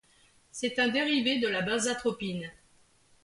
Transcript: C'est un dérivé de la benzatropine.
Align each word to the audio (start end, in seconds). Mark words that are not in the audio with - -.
C'est 0.49 0.79
un 0.79 0.87
dérivé 0.87 1.37
de 1.37 1.47
la 1.47 1.61
benzatropine. 1.61 2.49